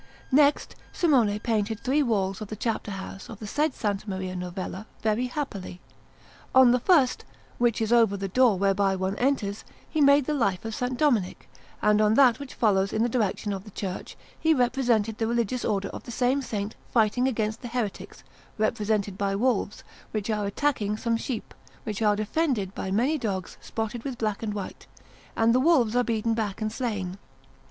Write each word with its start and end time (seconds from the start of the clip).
Next, 0.31 0.75
Simone 0.91 1.39
painted 1.41 1.79
three 1.79 2.01
walls 2.01 2.41
of 2.41 2.47
the 2.47 2.55
Chapter 2.55 2.89
house 2.89 3.29
of 3.29 3.37
the 3.37 3.45
said 3.45 3.73
S. 3.79 4.07
Maria 4.07 4.35
Novella, 4.35 4.87
very 5.03 5.27
happily. 5.27 5.79
On 6.55 6.71
the 6.71 6.79
first, 6.79 7.23
which 7.59 7.79
is 7.79 7.93
over 7.93 8.17
the 8.17 8.27
door 8.27 8.57
whereby 8.57 8.95
one 8.95 9.15
enters, 9.17 9.63
he 9.87 10.01
made 10.01 10.25
the 10.25 10.33
life 10.33 10.65
of 10.65 10.73
S. 10.81 10.89
Dominic; 10.95 11.47
and 11.83 12.01
on 12.01 12.15
that 12.15 12.39
which 12.39 12.55
follows 12.55 12.91
in 12.91 13.03
the 13.03 13.09
direction 13.09 13.53
of 13.53 13.63
the 13.63 13.69
church, 13.69 14.17
he 14.39 14.55
represented 14.55 15.19
the 15.19 15.27
Religious 15.27 15.63
Order 15.63 15.89
of 15.89 16.01
the 16.01 16.09
same 16.11 16.41
Saint 16.41 16.75
fighting 16.91 17.27
against 17.27 17.61
the 17.61 17.67
heretics, 17.67 18.23
represented 18.57 19.19
by 19.19 19.35
wolves, 19.35 19.83
which 20.09 20.31
are 20.31 20.47
attacking 20.47 20.97
some 20.97 21.15
sheep, 21.15 21.53
which 21.83 22.01
are 22.01 22.15
defended 22.15 22.73
by 22.73 22.89
many 22.89 23.19
dogs 23.19 23.55
spotted 23.61 24.03
with 24.03 24.17
black 24.17 24.41
and 24.41 24.55
white, 24.55 24.87
and 25.35 25.53
the 25.53 25.59
wolves 25.59 25.95
are 25.95 26.03
beaten 26.03 26.33
back 26.33 26.59
and 26.59 26.71
slain. 26.71 27.19